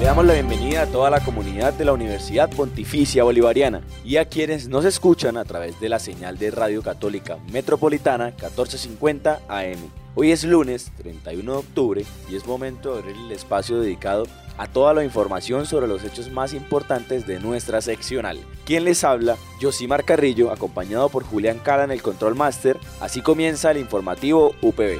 Le 0.00 0.06
damos 0.06 0.24
la 0.24 0.32
bienvenida 0.32 0.80
a 0.80 0.86
toda 0.86 1.10
la 1.10 1.20
comunidad 1.20 1.74
de 1.74 1.84
la 1.84 1.92
Universidad 1.92 2.48
Pontificia 2.48 3.22
Bolivariana 3.22 3.82
y 4.02 4.16
a 4.16 4.24
quienes 4.24 4.66
nos 4.66 4.86
escuchan 4.86 5.36
a 5.36 5.44
través 5.44 5.78
de 5.78 5.90
la 5.90 5.98
señal 5.98 6.38
de 6.38 6.50
Radio 6.50 6.82
Católica 6.82 7.36
Metropolitana 7.52 8.28
1450 8.28 9.42
AM. 9.46 9.76
Hoy 10.14 10.32
es 10.32 10.42
lunes 10.44 10.90
31 10.96 11.52
de 11.52 11.58
octubre 11.58 12.04
y 12.30 12.34
es 12.34 12.46
momento 12.46 12.94
de 12.94 13.00
abrir 13.00 13.16
el 13.16 13.30
espacio 13.30 13.78
dedicado 13.78 14.26
a 14.56 14.68
toda 14.68 14.94
la 14.94 15.04
información 15.04 15.66
sobre 15.66 15.86
los 15.86 16.02
hechos 16.02 16.30
más 16.30 16.54
importantes 16.54 17.26
de 17.26 17.38
nuestra 17.38 17.82
seccional. 17.82 18.40
Quien 18.64 18.84
les 18.84 19.04
habla, 19.04 19.36
Josimar 19.60 20.06
Carrillo, 20.06 20.50
acompañado 20.50 21.10
por 21.10 21.24
Julián 21.24 21.58
Cala 21.58 21.84
en 21.84 21.90
el 21.90 22.00
Control 22.00 22.34
Master. 22.34 22.78
Así 23.02 23.20
comienza 23.20 23.70
el 23.70 23.76
informativo 23.76 24.54
UPB. 24.62 24.98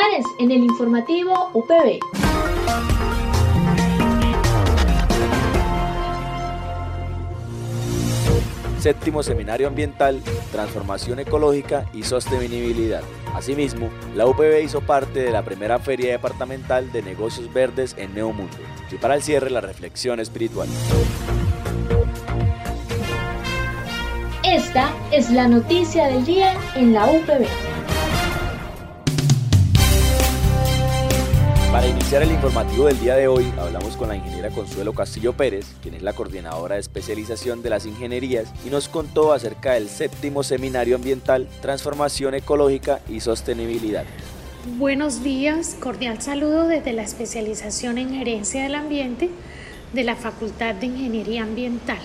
Titulares 0.00 0.26
en 0.38 0.50
el 0.50 0.62
informativo 0.64 1.50
UPB. 1.52 2.00
Séptimo 8.78 9.22
Seminario 9.22 9.68
Ambiental, 9.68 10.22
Transformación 10.52 11.18
Ecológica 11.18 11.84
y 11.92 12.04
Sostenibilidad. 12.04 13.02
Asimismo, 13.34 13.90
la 14.14 14.26
UPB 14.26 14.62
hizo 14.62 14.80
parte 14.80 15.20
de 15.20 15.32
la 15.32 15.44
primera 15.44 15.78
Feria 15.78 16.12
Departamental 16.12 16.90
de 16.92 17.02
Negocios 17.02 17.52
Verdes 17.52 17.94
en 17.98 18.14
Neomundo. 18.14 18.56
Y 18.90 18.94
para 18.94 19.16
el 19.16 19.22
cierre, 19.22 19.50
la 19.50 19.60
reflexión 19.60 20.18
espiritual. 20.18 20.68
Esta 24.44 24.94
es 25.12 25.30
la 25.30 25.46
noticia 25.46 26.06
del 26.06 26.24
día 26.24 26.54
en 26.74 26.94
la 26.94 27.04
UPB. 27.04 27.69
Para 31.72 31.86
iniciar 31.86 32.24
el 32.24 32.32
informativo 32.32 32.86
del 32.86 32.98
día 32.98 33.14
de 33.14 33.28
hoy, 33.28 33.52
hablamos 33.56 33.96
con 33.96 34.08
la 34.08 34.16
ingeniera 34.16 34.50
Consuelo 34.50 34.92
Castillo 34.92 35.34
Pérez, 35.34 35.66
quien 35.80 35.94
es 35.94 36.02
la 36.02 36.12
coordinadora 36.12 36.74
de 36.74 36.80
especialización 36.80 37.62
de 37.62 37.70
las 37.70 37.86
ingenierías, 37.86 38.52
y 38.66 38.70
nos 38.70 38.88
contó 38.88 39.32
acerca 39.32 39.74
del 39.74 39.88
séptimo 39.88 40.42
seminario 40.42 40.96
ambiental, 40.96 41.46
transformación 41.62 42.34
ecológica 42.34 43.00
y 43.08 43.20
sostenibilidad. 43.20 44.04
Buenos 44.78 45.22
días, 45.22 45.76
cordial 45.78 46.20
saludo 46.20 46.66
desde 46.66 46.92
la 46.92 47.02
especialización 47.02 47.98
en 47.98 48.14
gerencia 48.14 48.64
del 48.64 48.74
ambiente 48.74 49.30
de 49.92 50.02
la 50.02 50.16
Facultad 50.16 50.74
de 50.74 50.86
Ingeniería 50.86 51.44
Ambiental. 51.44 52.00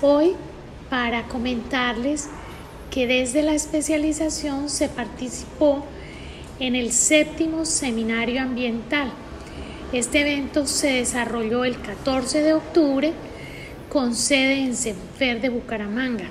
Hoy, 0.00 0.36
para 0.90 1.24
comentarles 1.26 2.28
que 2.92 3.08
desde 3.08 3.42
la 3.42 3.54
especialización 3.54 4.70
se 4.70 4.88
participó 4.88 5.84
en 6.60 6.76
el 6.76 6.92
séptimo 6.92 7.64
seminario 7.64 8.40
ambiental. 8.42 9.10
Este 9.92 10.20
evento 10.20 10.66
se 10.66 10.92
desarrolló 10.92 11.64
el 11.64 11.80
14 11.80 12.42
de 12.42 12.54
octubre 12.54 13.12
con 13.88 14.14
sede 14.14 14.64
en 14.64 14.76
Senfer 14.76 15.40
de 15.40 15.48
Bucaramanga. 15.48 16.26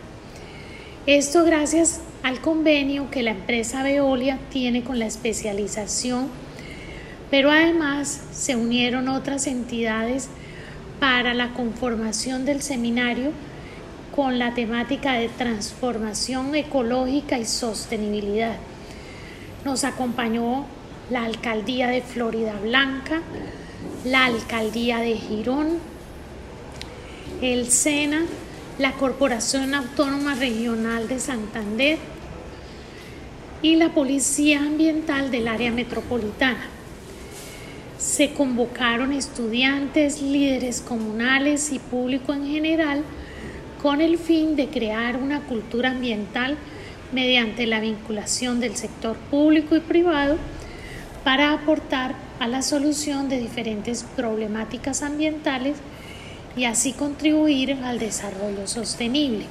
Esto 1.05 1.43
gracias 1.43 2.01
al 2.23 2.39
convenio 2.39 3.09
que 3.11 3.23
la 3.23 3.31
empresa 3.31 3.83
Veolia 3.83 4.39
tiene 4.49 4.83
con 4.83 4.99
la 4.99 5.05
especialización, 5.05 6.29
pero 7.29 7.51
además 7.51 8.21
se 8.31 8.55
unieron 8.55 9.09
otras 9.09 9.47
entidades 9.47 10.29
para 10.99 11.33
la 11.33 11.53
conformación 11.53 12.45
del 12.45 12.61
seminario 12.61 13.31
con 14.15 14.39
la 14.39 14.53
temática 14.53 15.13
de 15.13 15.27
transformación 15.27 16.55
ecológica 16.55 17.37
y 17.39 17.45
sostenibilidad. 17.45 18.55
Nos 19.65 19.85
acompañó 19.85 20.65
la 21.09 21.23
alcaldía 21.23 21.87
de 21.87 22.01
Florida 22.01 22.53
Blanca, 22.61 23.21
la 24.03 24.25
alcaldía 24.25 24.99
de 24.99 25.15
Girón, 25.15 25.79
el 27.41 27.71
SENA, 27.71 28.25
la 28.77 28.91
Corporación 28.93 29.73
Autónoma 29.73 30.35
Regional 30.35 31.07
de 31.07 31.19
Santander 31.19 31.97
y 33.61 33.77
la 33.77 33.89
Policía 33.89 34.59
Ambiental 34.59 35.31
del 35.31 35.47
área 35.47 35.71
metropolitana. 35.71 36.65
Se 37.97 38.33
convocaron 38.33 39.13
estudiantes, 39.13 40.21
líderes 40.21 40.81
comunales 40.81 41.71
y 41.71 41.79
público 41.79 42.33
en 42.33 42.45
general 42.45 43.03
con 43.81 44.01
el 44.01 44.17
fin 44.17 44.57
de 44.57 44.67
crear 44.67 45.15
una 45.15 45.41
cultura 45.41 45.91
ambiental 45.91 46.57
mediante 47.13 47.67
la 47.67 47.79
vinculación 47.79 48.59
del 48.59 48.75
sector 48.75 49.15
público 49.15 49.75
y 49.75 49.79
privado 49.79 50.37
para 51.23 51.53
aportar 51.53 52.15
a 52.39 52.47
la 52.47 52.61
solución 52.61 53.29
de 53.29 53.39
diferentes 53.39 54.03
problemáticas 54.15 55.03
ambientales 55.03 55.77
y 56.57 56.65
así 56.65 56.91
contribuir 56.93 57.73
al 57.83 57.99
desarrollo 57.99 58.67
sostenible. 58.67 59.45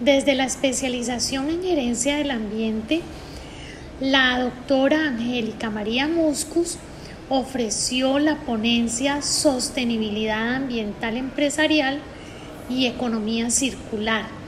Desde 0.00 0.34
la 0.34 0.44
especialización 0.44 1.50
en 1.50 1.62
gerencia 1.62 2.16
del 2.16 2.30
ambiente, 2.30 3.00
la 4.00 4.38
doctora 4.40 5.08
Angélica 5.08 5.70
María 5.70 6.08
Muscus 6.08 6.78
ofreció 7.28 8.18
la 8.18 8.36
ponencia 8.36 9.22
Sostenibilidad 9.22 10.56
Ambiental 10.56 11.16
Empresarial 11.16 12.00
y 12.68 12.86
Economía 12.86 13.50
Circular 13.50 14.41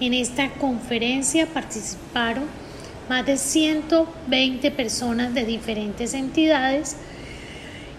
en 0.00 0.14
esta 0.14 0.50
conferencia 0.54 1.46
participaron 1.46 2.44
más 3.08 3.26
de 3.26 3.36
120 3.36 4.70
personas 4.70 5.34
de 5.34 5.44
diferentes 5.44 6.14
entidades 6.14 6.96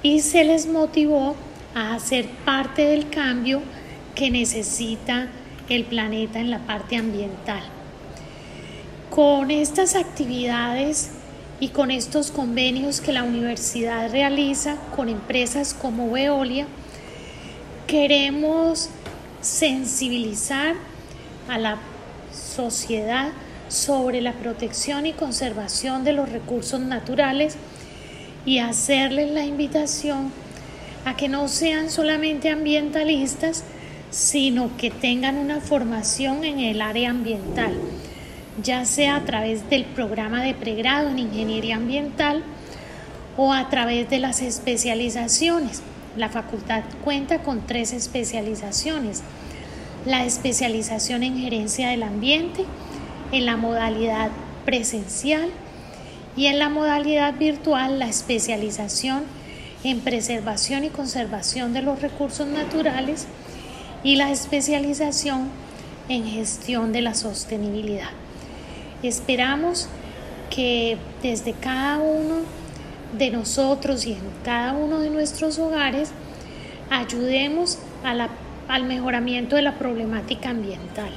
y 0.01 0.21
se 0.21 0.43
les 0.43 0.67
motivó 0.67 1.35
a 1.75 1.93
hacer 1.93 2.27
parte 2.45 2.85
del 2.85 3.09
cambio 3.09 3.61
que 4.15 4.31
necesita 4.31 5.29
el 5.69 5.83
planeta 5.85 6.39
en 6.39 6.49
la 6.49 6.59
parte 6.59 6.97
ambiental. 6.97 7.61
Con 9.09 9.51
estas 9.51 9.95
actividades 9.95 11.11
y 11.59 11.69
con 11.69 11.91
estos 11.91 12.31
convenios 12.31 13.01
que 13.01 13.13
la 13.13 13.23
universidad 13.23 14.11
realiza 14.11 14.77
con 14.95 15.09
empresas 15.09 15.73
como 15.73 16.09
Veolia, 16.09 16.65
queremos 17.85 18.89
sensibilizar 19.41 20.75
a 21.47 21.57
la 21.57 21.77
sociedad 22.33 23.31
sobre 23.69 24.21
la 24.21 24.33
protección 24.33 25.05
y 25.05 25.13
conservación 25.13 26.03
de 26.03 26.13
los 26.13 26.29
recursos 26.29 26.81
naturales 26.81 27.55
y 28.45 28.59
hacerles 28.59 29.31
la 29.31 29.45
invitación 29.45 30.31
a 31.05 31.15
que 31.15 31.29
no 31.29 31.47
sean 31.47 31.89
solamente 31.89 32.49
ambientalistas, 32.49 33.63
sino 34.09 34.75
que 34.77 34.91
tengan 34.91 35.37
una 35.37 35.61
formación 35.61 36.43
en 36.43 36.59
el 36.59 36.81
área 36.81 37.09
ambiental, 37.09 37.73
ya 38.61 38.85
sea 38.85 39.15
a 39.15 39.25
través 39.25 39.69
del 39.69 39.85
programa 39.85 40.43
de 40.43 40.53
pregrado 40.53 41.09
en 41.09 41.19
ingeniería 41.19 41.77
ambiental 41.77 42.43
o 43.37 43.53
a 43.53 43.69
través 43.69 44.09
de 44.09 44.19
las 44.19 44.41
especializaciones. 44.41 45.81
La 46.17 46.29
facultad 46.29 46.83
cuenta 47.05 47.41
con 47.41 47.65
tres 47.65 47.93
especializaciones 47.93 49.23
la 50.05 50.25
especialización 50.25 51.23
en 51.23 51.37
gerencia 51.37 51.89
del 51.89 52.03
ambiente, 52.03 52.65
en 53.31 53.45
la 53.45 53.57
modalidad 53.57 54.31
presencial 54.65 55.49
y 56.35 56.47
en 56.47 56.59
la 56.59 56.69
modalidad 56.69 57.35
virtual 57.35 57.99
la 57.99 58.07
especialización 58.07 59.23
en 59.83 59.99
preservación 59.99 60.83
y 60.83 60.89
conservación 60.89 61.73
de 61.73 61.81
los 61.81 62.01
recursos 62.01 62.47
naturales 62.47 63.27
y 64.03 64.15
la 64.15 64.31
especialización 64.31 65.49
en 66.09 66.25
gestión 66.25 66.91
de 66.91 67.01
la 67.01 67.13
sostenibilidad. 67.13 68.09
Esperamos 69.03 69.87
que 70.49 70.97
desde 71.23 71.53
cada 71.53 71.97
uno 71.97 72.41
de 73.17 73.31
nosotros 73.31 74.05
y 74.05 74.13
en 74.13 74.21
cada 74.43 74.73
uno 74.73 74.99
de 74.99 75.09
nuestros 75.09 75.57
hogares 75.59 76.11
ayudemos 76.89 77.79
a 78.03 78.13
la 78.13 78.29
al 78.71 78.85
mejoramiento 78.85 79.57
de 79.57 79.63
la 79.63 79.77
problemática 79.77 80.49
ambiental. 80.49 81.11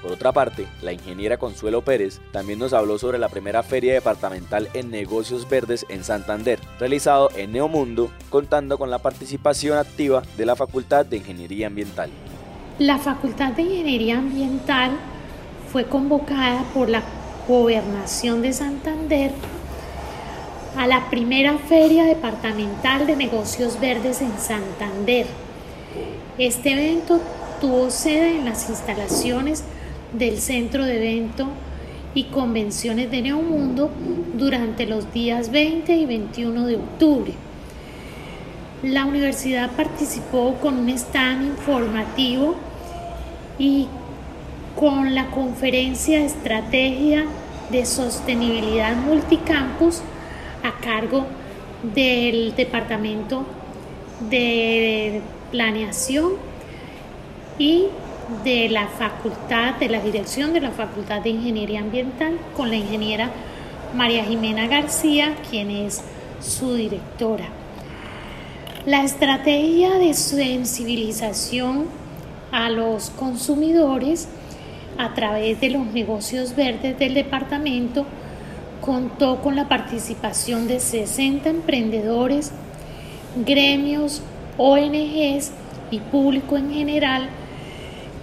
Por 0.00 0.12
otra 0.12 0.32
parte, 0.32 0.66
la 0.82 0.92
ingeniera 0.92 1.38
Consuelo 1.38 1.82
Pérez 1.82 2.20
también 2.30 2.58
nos 2.58 2.72
habló 2.72 2.98
sobre 2.98 3.18
la 3.18 3.28
primera 3.28 3.62
feria 3.62 3.94
departamental 3.94 4.68
en 4.74 4.90
negocios 4.90 5.48
verdes 5.48 5.86
en 5.88 6.04
Santander, 6.04 6.60
realizado 6.78 7.30
en 7.36 7.52
Neomundo, 7.52 8.12
contando 8.28 8.78
con 8.78 8.90
la 8.90 8.98
participación 8.98 9.78
activa 9.78 10.22
de 10.36 10.46
la 10.46 10.56
Facultad 10.56 11.04
de 11.04 11.16
Ingeniería 11.16 11.66
Ambiental. 11.66 12.10
La 12.78 12.98
Facultad 12.98 13.52
de 13.54 13.62
Ingeniería 13.62 14.18
Ambiental 14.18 14.92
fue 15.72 15.86
convocada 15.86 16.62
por 16.74 16.90
la 16.90 17.02
Gobernación 17.48 18.40
de 18.42 18.52
Santander 18.52 19.32
a 20.76 20.86
la 20.86 21.08
primera 21.08 21.56
feria 21.58 22.04
departamental 22.04 23.06
de 23.06 23.16
negocios 23.16 23.80
verdes 23.80 24.20
en 24.20 24.38
Santander. 24.38 25.26
Este 26.38 26.72
evento 26.72 27.20
tuvo 27.60 27.90
sede 27.90 28.38
en 28.38 28.44
las 28.44 28.68
instalaciones 28.68 29.62
del 30.12 30.40
Centro 30.40 30.84
de 30.84 30.96
Evento 30.96 31.46
y 32.12 32.24
Convenciones 32.24 33.08
de 33.12 33.22
Neomundo 33.22 33.88
durante 34.36 34.84
los 34.84 35.12
días 35.12 35.52
20 35.52 35.94
y 35.94 36.06
21 36.06 36.66
de 36.66 36.76
octubre. 36.76 37.32
La 38.82 39.04
universidad 39.04 39.70
participó 39.76 40.56
con 40.60 40.78
un 40.78 40.88
stand 40.88 41.46
informativo 41.46 42.56
y 43.56 43.86
con 44.74 45.14
la 45.14 45.30
conferencia 45.30 46.24
Estrategia 46.24 47.26
de 47.70 47.86
Sostenibilidad 47.86 48.96
Multicampus 48.96 50.02
a 50.64 50.80
cargo 50.84 51.26
del 51.94 52.56
Departamento 52.56 53.44
de 54.28 55.22
Planeación 55.54 56.32
y 57.60 57.84
de 58.42 58.68
la 58.70 58.88
facultad, 58.88 59.76
de 59.76 59.88
la 59.88 60.00
dirección 60.00 60.52
de 60.52 60.60
la 60.60 60.72
Facultad 60.72 61.22
de 61.22 61.30
Ingeniería 61.30 61.78
Ambiental 61.78 62.40
con 62.56 62.70
la 62.70 62.74
ingeniera 62.74 63.30
María 63.94 64.24
Jimena 64.24 64.66
García, 64.66 65.36
quien 65.48 65.70
es 65.70 66.02
su 66.40 66.74
directora. 66.74 67.44
La 68.84 69.04
estrategia 69.04 69.94
de 69.94 70.14
sensibilización 70.14 71.84
a 72.50 72.68
los 72.68 73.10
consumidores 73.10 74.26
a 74.98 75.14
través 75.14 75.60
de 75.60 75.70
los 75.70 75.86
negocios 75.86 76.56
verdes 76.56 76.98
del 76.98 77.14
departamento 77.14 78.06
contó 78.80 79.40
con 79.40 79.54
la 79.54 79.68
participación 79.68 80.66
de 80.66 80.80
60 80.80 81.48
emprendedores, 81.48 82.50
gremios, 83.46 84.20
ONGs 84.58 85.52
y 85.90 85.98
público 86.00 86.56
en 86.56 86.72
general 86.72 87.28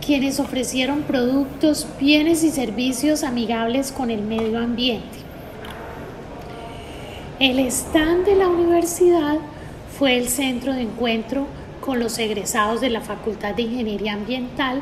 quienes 0.06 0.40
ofrecieron 0.40 1.04
productos, 1.04 1.88
bienes 2.00 2.44
y 2.44 2.50
servicios 2.50 3.24
amigables 3.24 3.92
con 3.92 4.10
el 4.10 4.22
medio 4.22 4.60
ambiente. 4.60 5.20
El 7.40 7.60
stand 7.60 8.26
de 8.26 8.36
la 8.36 8.48
universidad 8.48 9.38
fue 9.98 10.18
el 10.18 10.28
centro 10.28 10.74
de 10.74 10.82
encuentro 10.82 11.48
con 11.80 12.00
los 12.00 12.18
egresados 12.18 12.82
de 12.82 12.90
la 12.90 13.02
Facultad 13.02 13.56
de 13.56 13.64
Ingeniería 13.64 14.14
Ambiental, 14.14 14.82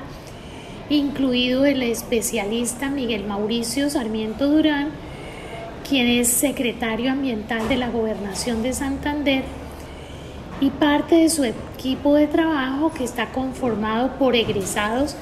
incluido 0.90 1.66
el 1.66 1.84
especialista 1.84 2.90
Miguel 2.90 3.25
Mauricio 3.25 3.90
Sarmiento 3.90 4.50
Durán, 4.50 4.90
quien 5.88 6.07
es 6.07 6.28
secretario 6.28 7.12
ambiental 7.12 7.68
de 7.68 7.78
la 7.78 7.90
Gobernación 7.90 8.63
de 8.63 8.74
Santander 8.74 9.44
y 10.61 10.69
parte 10.71 11.15
de 11.15 11.29
su 11.29 11.44
equipo 11.44 12.15
de 12.15 12.27
trabajo 12.27 12.91
que 12.91 13.03
está 13.03 13.31
conformado 13.31 14.13
por 14.17 14.35
egresados 14.35 15.15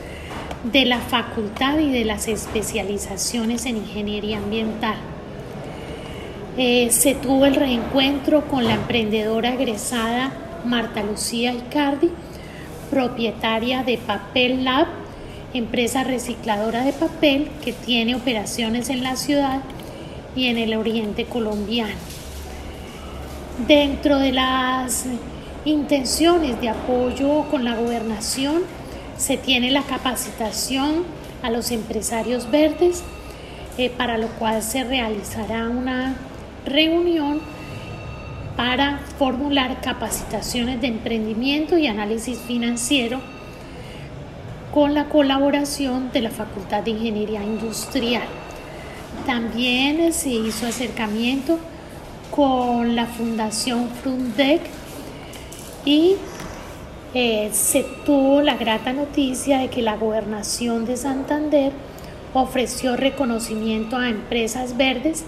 de 0.63 0.85
la 0.85 0.99
facultad 0.99 1.77
y 1.79 1.91
de 1.91 2.05
las 2.05 2.27
especializaciones 2.27 3.65
en 3.65 3.77
ingeniería 3.77 4.37
ambiental. 4.37 4.97
Eh, 6.57 6.89
se 6.91 7.13
tuvo 7.13 7.45
el 7.45 7.55
reencuentro 7.55 8.47
con 8.47 8.65
la 8.65 8.73
emprendedora 8.73 9.53
egresada 9.53 10.31
Marta 10.65 11.03
Lucía 11.03 11.53
Icardi, 11.53 12.09
propietaria 12.89 13.83
de 13.83 13.97
Papel 13.97 14.63
Lab, 14.63 14.87
empresa 15.53 16.03
recicladora 16.03 16.83
de 16.83 16.93
papel 16.93 17.49
que 17.63 17.73
tiene 17.73 18.15
operaciones 18.15 18.89
en 18.89 19.03
la 19.03 19.15
ciudad 19.15 19.61
y 20.35 20.47
en 20.47 20.57
el 20.57 20.75
oriente 20.75 21.25
colombiano. 21.25 22.16
Dentro 23.65 24.19
de 24.19 24.33
las 24.33 25.05
intenciones 25.65 26.61
de 26.61 26.69
apoyo 26.69 27.45
con 27.49 27.63
la 27.63 27.75
gobernación 27.75 28.61
se 29.17 29.35
tiene 29.35 29.71
la 29.71 29.81
capacitación 29.81 31.05
a 31.41 31.49
los 31.49 31.71
empresarios 31.71 32.51
verdes, 32.51 33.03
eh, 33.79 33.89
para 33.89 34.19
lo 34.19 34.27
cual 34.27 34.61
se 34.61 34.83
realizará 34.83 35.69
una 35.69 36.15
reunión 36.65 37.41
para 38.55 38.99
formular 39.17 39.81
capacitaciones 39.81 40.79
de 40.79 40.87
emprendimiento 40.87 41.79
y 41.79 41.87
análisis 41.87 42.37
financiero 42.37 43.21
con 44.71 44.93
la 44.93 45.05
colaboración 45.05 46.11
de 46.11 46.21
la 46.21 46.29
Facultad 46.29 46.83
de 46.83 46.91
Ingeniería 46.91 47.41
Industrial. 47.41 48.27
También 49.25 50.13
se 50.13 50.29
hizo 50.29 50.67
acercamiento 50.67 51.57
con 52.37 52.95
la 52.95 53.07
Fundación 53.07 53.89
Frundec 53.89 54.61
y 55.85 56.17
eh, 57.15 57.49
se 57.51 57.81
tuvo 58.05 58.43
la 58.43 58.57
grata 58.57 58.93
noticia 58.93 59.57
de 59.57 59.69
que 59.69 59.81
la 59.81 59.97
gobernación 59.97 60.85
de 60.85 60.97
Santander 60.97 61.71
ofreció 62.35 62.95
reconocimiento 62.95 63.97
a 63.97 64.09
empresas 64.09 64.77
verdes 64.77 65.25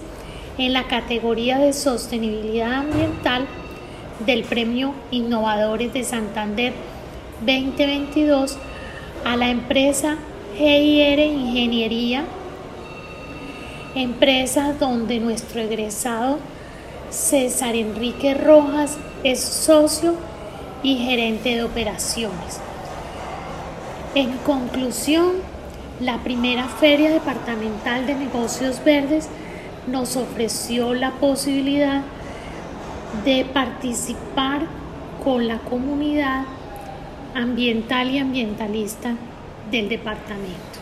en 0.59 0.71
la 0.73 0.83
categoría 0.83 1.57
de 1.57 1.73
sostenibilidad 1.73 2.73
ambiental 2.73 3.47
del 4.23 4.43
Premio 4.43 4.93
Innovadores 5.09 5.91
de 5.91 6.03
Santander 6.03 6.73
2022 7.39 8.55
a 9.25 9.35
la 9.35 9.49
empresa 9.49 10.15
GIR 10.59 11.19
Ingeniería 11.21 12.23
empresa 13.95 14.75
donde 14.79 15.19
nuestro 15.19 15.59
egresado 15.59 16.37
César 17.09 17.75
Enrique 17.75 18.33
Rojas 18.33 18.97
es 19.23 19.39
socio 19.39 20.15
y 20.83 20.97
gerente 20.97 21.55
de 21.55 21.63
operaciones. 21.63 22.59
En 24.15 24.31
conclusión, 24.39 25.33
la 25.99 26.19
primera 26.19 26.67
feria 26.67 27.11
departamental 27.11 28.07
de 28.07 28.15
negocios 28.15 28.83
verdes 28.83 29.27
nos 29.87 30.15
ofreció 30.15 30.93
la 30.93 31.11
posibilidad 31.11 32.01
de 33.25 33.45
participar 33.45 34.61
con 35.23 35.47
la 35.47 35.57
comunidad 35.59 36.45
ambiental 37.35 38.09
y 38.11 38.19
ambientalista 38.19 39.15
del 39.71 39.89
departamento. 39.89 40.79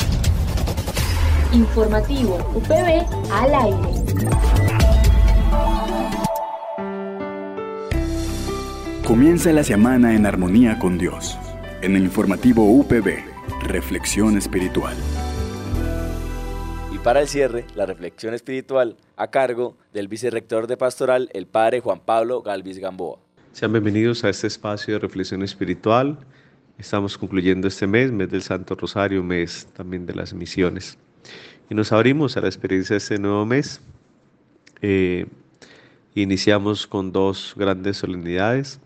Informativo 1.54 2.38
UPB 2.54 3.06
al 3.32 3.56
aire. 3.56 4.67
Comienza 9.08 9.54
la 9.54 9.64
semana 9.64 10.14
en 10.16 10.26
armonía 10.26 10.80
con 10.80 10.98
Dios. 10.98 11.38
En 11.82 11.96
el 11.96 12.04
informativo 12.04 12.70
UPB, 12.70 13.24
Reflexión 13.62 14.38
Espiritual. 14.38 14.98
Y 16.94 16.98
para 16.98 17.22
el 17.22 17.30
cierre, 17.30 17.64
la 17.74 17.86
reflexión 17.86 18.34
espiritual 18.34 18.98
a 19.16 19.30
cargo 19.30 19.78
del 19.94 20.10
vicerrector 20.10 20.68
de 20.68 20.76
pastoral, 20.76 21.30
el 21.32 21.48
padre 21.48 21.80
Juan 21.80 22.02
Pablo 22.02 22.42
Galvis 22.42 22.80
Gamboa. 22.80 23.20
Sean 23.54 23.72
bienvenidos 23.72 24.26
a 24.26 24.30
este 24.30 24.48
espacio 24.48 24.96
de 24.96 25.00
reflexión 25.00 25.42
espiritual. 25.42 26.20
Estamos 26.78 27.18
concluyendo 27.18 27.70
este 27.70 27.88
mes, 27.88 28.12
mes 28.12 28.30
del 28.30 28.42
Santo 28.42 28.76
Rosario, 28.76 29.24
mes 29.24 29.70
también 29.74 30.06
de 30.06 30.16
las 30.16 30.34
misiones. 30.34 30.98
Y 31.70 31.76
nos 31.76 31.94
abrimos 31.94 32.36
a 32.36 32.42
la 32.42 32.48
experiencia 32.48 32.96
de 32.96 32.98
este 32.98 33.18
nuevo 33.18 33.46
mes. 33.46 33.80
Eh, 34.82 35.28
iniciamos 36.22 36.88
con 36.88 37.12
dos 37.12 37.54
grandes 37.56 37.98
solemnidades, 37.98 38.80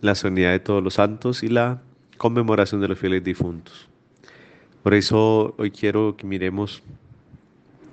la 0.00 0.14
solemnidad 0.14 0.50
de 0.50 0.60
todos 0.60 0.82
los 0.82 0.94
santos 0.94 1.42
y 1.42 1.48
la 1.48 1.82
conmemoración 2.16 2.80
de 2.80 2.88
los 2.88 2.98
fieles 2.98 3.22
difuntos. 3.22 3.88
Por 4.82 4.94
eso 4.94 5.54
hoy 5.58 5.70
quiero 5.70 6.16
que 6.16 6.26
miremos 6.26 6.82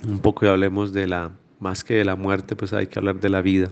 un 0.08 0.19
poco 0.19 0.46
y 0.46 0.50
hablemos 0.50 0.93
de 0.93 1.08
la, 1.08 1.31
más 1.60 1.84
que 1.84 1.96
de 1.96 2.05
la 2.05 2.15
muerte, 2.15 2.55
pues 2.55 2.74
hay 2.74 2.88
que 2.88 2.98
hablar 2.98 3.19
de 3.19 3.29
la 3.29 3.41
vida. 3.41 3.72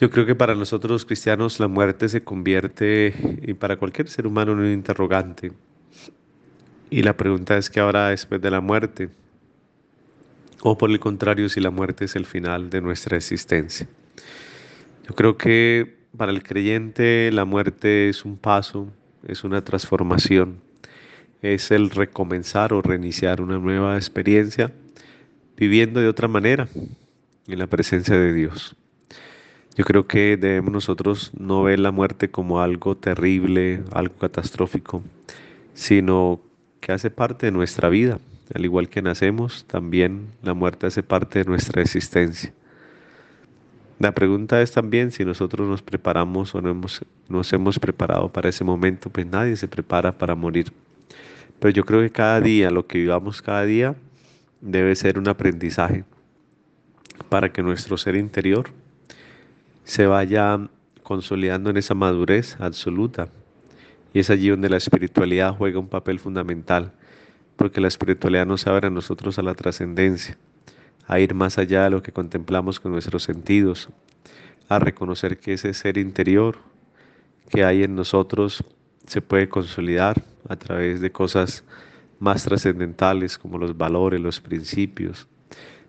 Yo 0.00 0.10
creo 0.10 0.26
que 0.26 0.34
para 0.34 0.54
nosotros 0.54 0.92
los 0.92 1.04
cristianos 1.04 1.58
la 1.58 1.68
muerte 1.68 2.08
se 2.08 2.22
convierte, 2.22 3.40
y 3.42 3.54
para 3.54 3.76
cualquier 3.76 4.08
ser 4.08 4.26
humano, 4.26 4.52
en 4.52 4.58
un 4.60 4.72
interrogante. 4.72 5.52
Y 6.88 7.02
la 7.02 7.16
pregunta 7.16 7.56
es 7.58 7.68
qué 7.68 7.80
habrá 7.80 8.08
después 8.08 8.40
de 8.40 8.50
la 8.50 8.60
muerte. 8.60 9.10
O 10.62 10.76
por 10.76 10.90
el 10.90 10.98
contrario, 10.98 11.48
si 11.48 11.60
la 11.60 11.70
muerte 11.70 12.04
es 12.04 12.16
el 12.16 12.26
final 12.26 12.70
de 12.70 12.80
nuestra 12.80 13.16
existencia. 13.16 13.86
Yo 15.06 15.14
creo 15.14 15.36
que 15.36 15.98
para 16.16 16.32
el 16.32 16.42
creyente 16.42 17.30
la 17.32 17.44
muerte 17.44 18.08
es 18.08 18.24
un 18.24 18.36
paso, 18.36 18.92
es 19.26 19.44
una 19.44 19.62
transformación, 19.62 20.60
es 21.42 21.70
el 21.70 21.90
recomenzar 21.90 22.72
o 22.72 22.82
reiniciar 22.82 23.40
una 23.40 23.58
nueva 23.58 23.96
experiencia 23.96 24.72
viviendo 25.56 26.00
de 26.00 26.08
otra 26.08 26.28
manera 26.28 26.68
en 27.46 27.58
la 27.58 27.66
presencia 27.66 28.16
de 28.16 28.32
Dios. 28.32 28.76
Yo 29.76 29.84
creo 29.84 30.08
que 30.08 30.36
debemos 30.36 30.72
nosotros 30.72 31.30
no 31.38 31.62
ver 31.62 31.78
la 31.78 31.92
muerte 31.92 32.30
como 32.30 32.60
algo 32.60 32.96
terrible, 32.96 33.84
algo 33.92 34.16
catastrófico, 34.16 35.04
sino 35.72 36.40
que 36.80 36.90
hace 36.90 37.10
parte 37.10 37.46
de 37.46 37.52
nuestra 37.52 37.88
vida. 37.88 38.18
Al 38.54 38.64
igual 38.64 38.88
que 38.88 39.02
nacemos, 39.02 39.64
también 39.66 40.28
la 40.42 40.54
muerte 40.54 40.86
hace 40.86 41.02
parte 41.02 41.40
de 41.40 41.44
nuestra 41.44 41.82
existencia. 41.82 42.52
La 43.98 44.12
pregunta 44.12 44.62
es 44.62 44.72
también 44.72 45.10
si 45.10 45.24
nosotros 45.24 45.68
nos 45.68 45.82
preparamos 45.82 46.54
o 46.54 46.60
no 46.60 46.70
hemos, 46.70 47.04
nos 47.28 47.52
hemos 47.52 47.78
preparado 47.78 48.32
para 48.32 48.48
ese 48.48 48.64
momento, 48.64 49.10
pues 49.10 49.26
nadie 49.26 49.56
se 49.56 49.66
prepara 49.66 50.16
para 50.16 50.34
morir. 50.34 50.72
Pero 51.58 51.70
yo 51.72 51.84
creo 51.84 52.00
que 52.00 52.10
cada 52.10 52.40
día, 52.40 52.70
lo 52.70 52.86
que 52.86 52.98
vivamos 52.98 53.42
cada 53.42 53.64
día, 53.64 53.96
debe 54.60 54.94
ser 54.94 55.18
un 55.18 55.28
aprendizaje 55.28 56.04
para 57.28 57.52
que 57.52 57.62
nuestro 57.62 57.98
ser 57.98 58.16
interior 58.16 58.70
se 59.84 60.06
vaya 60.06 60.68
consolidando 61.02 61.70
en 61.70 61.76
esa 61.76 61.94
madurez 61.94 62.56
absoluta. 62.60 63.28
Y 64.12 64.20
es 64.20 64.30
allí 64.30 64.48
donde 64.48 64.68
la 64.68 64.76
espiritualidad 64.76 65.56
juega 65.56 65.78
un 65.78 65.88
papel 65.88 66.20
fundamental, 66.20 66.92
porque 67.58 67.80
la 67.80 67.88
espiritualidad 67.88 68.46
nos 68.46 68.68
abre 68.68 68.86
a 68.86 68.90
nosotros 68.90 69.36
a 69.38 69.42
la 69.42 69.52
trascendencia, 69.52 70.38
a 71.08 71.18
ir 71.18 71.34
más 71.34 71.58
allá 71.58 71.82
de 71.82 71.90
lo 71.90 72.04
que 72.04 72.12
contemplamos 72.12 72.78
con 72.78 72.92
nuestros 72.92 73.24
sentidos, 73.24 73.88
a 74.68 74.78
reconocer 74.78 75.38
que 75.38 75.54
ese 75.54 75.74
ser 75.74 75.98
interior 75.98 76.58
que 77.50 77.64
hay 77.64 77.82
en 77.82 77.96
nosotros 77.96 78.62
se 79.06 79.20
puede 79.20 79.48
consolidar 79.48 80.22
a 80.48 80.54
través 80.54 81.00
de 81.00 81.10
cosas 81.10 81.64
más 82.20 82.44
trascendentales 82.44 83.36
como 83.36 83.58
los 83.58 83.76
valores, 83.76 84.20
los 84.20 84.40
principios, 84.40 85.26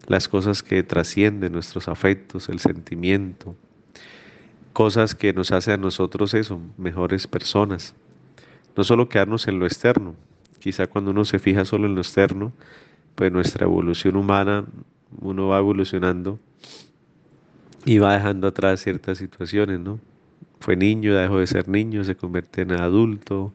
las 0.07 0.27
cosas 0.27 0.63
que 0.63 0.81
trascienden 0.81 1.53
nuestros 1.53 1.87
afectos, 1.87 2.49
el 2.49 2.57
sentimiento, 2.57 3.55
cosas 4.73 5.13
que 5.13 5.33
nos 5.33 5.51
hacen 5.51 5.75
a 5.75 5.77
nosotros 5.77 6.33
eso, 6.33 6.59
mejores 6.77 7.27
personas. 7.27 7.93
No 8.75 8.83
solo 8.83 9.07
quedarnos 9.07 9.47
en 9.47 9.59
lo 9.59 9.67
externo, 9.67 10.15
quizá 10.59 10.87
cuando 10.87 11.11
uno 11.11 11.25
se 11.25 11.39
fija 11.39 11.65
solo 11.65 11.87
en 11.87 11.95
lo 11.95 12.01
externo, 12.01 12.53
pues 13.15 13.31
nuestra 13.31 13.65
evolución 13.65 14.15
humana, 14.15 14.65
uno 15.21 15.47
va 15.47 15.59
evolucionando 15.59 16.39
y 17.85 17.97
va 17.97 18.13
dejando 18.13 18.47
atrás 18.47 18.81
ciertas 18.81 19.17
situaciones, 19.17 19.79
¿no? 19.79 19.99
Fue 20.59 20.75
niño, 20.75 21.15
dejó 21.15 21.39
de 21.39 21.47
ser 21.47 21.67
niño, 21.67 22.03
se 22.03 22.15
convierte 22.15 22.61
en 22.61 22.73
adulto, 22.73 23.53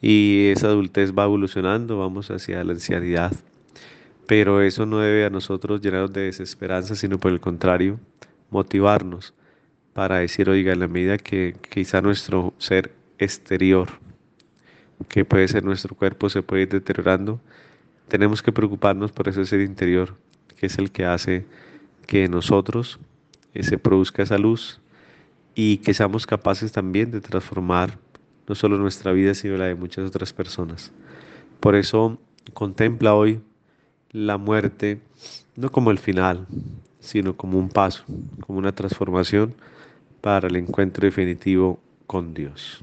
y 0.00 0.48
esa 0.48 0.68
adultez 0.68 1.12
va 1.12 1.24
evolucionando, 1.24 1.98
vamos 1.98 2.30
hacia 2.30 2.62
la 2.62 2.72
ancianidad. 2.72 3.32
Pero 4.26 4.62
eso 4.62 4.86
no 4.86 4.98
debe 4.98 5.24
a 5.24 5.30
nosotros 5.30 5.80
llenarnos 5.80 6.12
de 6.12 6.22
desesperanza, 6.22 6.94
sino 6.94 7.18
por 7.18 7.32
el 7.32 7.40
contrario, 7.40 7.98
motivarnos 8.50 9.34
para 9.92 10.18
decir, 10.18 10.48
oiga, 10.48 10.72
en 10.72 10.80
la 10.80 10.88
medida 10.88 11.18
que 11.18 11.56
quizá 11.70 12.00
nuestro 12.00 12.54
ser 12.58 12.92
exterior, 13.18 13.88
que 15.08 15.24
puede 15.24 15.46
ser 15.48 15.64
nuestro 15.64 15.94
cuerpo, 15.94 16.28
se 16.28 16.42
puede 16.42 16.62
ir 16.62 16.68
deteriorando, 16.68 17.40
tenemos 18.08 18.42
que 18.42 18.52
preocuparnos 18.52 19.12
por 19.12 19.28
ese 19.28 19.44
ser 19.44 19.60
interior, 19.60 20.16
que 20.56 20.66
es 20.66 20.78
el 20.78 20.90
que 20.90 21.04
hace 21.04 21.46
que 22.06 22.26
nosotros 22.28 22.98
eh, 23.54 23.62
se 23.62 23.78
produzca 23.78 24.22
esa 24.22 24.38
luz 24.38 24.80
y 25.54 25.78
que 25.78 25.94
seamos 25.94 26.26
capaces 26.26 26.72
también 26.72 27.10
de 27.10 27.20
transformar 27.20 27.98
no 28.48 28.54
solo 28.54 28.78
nuestra 28.78 29.12
vida, 29.12 29.34
sino 29.34 29.56
la 29.58 29.66
de 29.66 29.74
muchas 29.74 30.08
otras 30.08 30.32
personas. 30.32 30.90
Por 31.60 31.74
eso 31.74 32.18
contempla 32.54 33.14
hoy 33.14 33.40
la 34.10 34.38
muerte 34.38 35.00
no 35.54 35.70
como 35.70 35.90
el 35.90 35.98
final, 35.98 36.46
sino 36.98 37.36
como 37.36 37.58
un 37.58 37.68
paso, 37.68 38.04
como 38.40 38.58
una 38.58 38.72
transformación 38.72 39.54
para 40.20 40.48
el 40.48 40.56
encuentro 40.56 41.04
definitivo 41.04 41.78
con 42.06 42.32
Dios. 42.32 42.82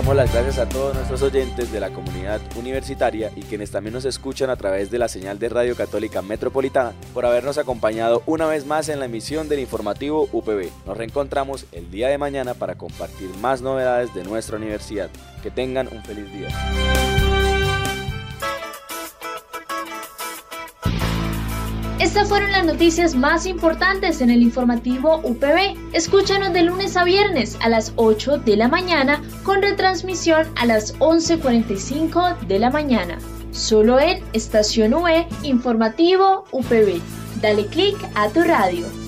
Damos 0.00 0.16
las 0.16 0.32
gracias 0.32 0.58
a 0.58 0.66
todos 0.66 0.94
nuestros 0.94 1.20
oyentes 1.20 1.70
de 1.70 1.78
la 1.78 1.90
comunidad 1.90 2.40
universitaria 2.56 3.30
y 3.36 3.42
quienes 3.42 3.70
también 3.70 3.92
nos 3.92 4.06
escuchan 4.06 4.48
a 4.48 4.56
través 4.56 4.90
de 4.90 4.98
la 4.98 5.08
señal 5.08 5.38
de 5.38 5.50
Radio 5.50 5.76
Católica 5.76 6.22
Metropolitana 6.22 6.94
por 7.12 7.26
habernos 7.26 7.58
acompañado 7.58 8.22
una 8.24 8.46
vez 8.46 8.64
más 8.64 8.88
en 8.88 8.98
la 8.98 9.04
emisión 9.04 9.50
del 9.50 9.60
informativo 9.60 10.26
UPB. 10.32 10.70
Nos 10.86 10.96
reencontramos 10.96 11.66
el 11.72 11.90
día 11.90 12.08
de 12.08 12.16
mañana 12.16 12.54
para 12.54 12.76
compartir 12.76 13.28
más 13.42 13.60
novedades 13.60 14.14
de 14.14 14.24
nuestra 14.24 14.56
universidad. 14.56 15.10
Que 15.42 15.50
tengan 15.50 15.86
un 15.92 16.02
feliz 16.02 16.32
día. 16.32 16.48
Estas 22.00 22.30
fueron 22.30 22.50
las 22.50 22.64
noticias 22.64 23.14
más 23.14 23.44
importantes 23.44 24.22
en 24.22 24.30
el 24.30 24.40
informativo 24.40 25.20
UPB. 25.22 25.76
Escúchanos 25.92 26.54
de 26.54 26.62
lunes 26.62 26.96
a 26.96 27.04
viernes 27.04 27.58
a 27.60 27.68
las 27.68 27.92
8 27.96 28.38
de 28.38 28.56
la 28.56 28.68
mañana 28.68 29.22
con 29.42 29.62
retransmisión 29.62 30.46
a 30.56 30.66
las 30.66 30.98
11.45 30.98 32.38
de 32.46 32.58
la 32.58 32.70
mañana. 32.70 33.18
Solo 33.50 33.98
en 33.98 34.22
Estación 34.32 34.94
UE 34.94 35.26
Informativo 35.42 36.44
UPB. 36.52 37.00
Dale 37.40 37.66
clic 37.66 37.96
a 38.14 38.28
tu 38.28 38.42
radio. 38.42 38.99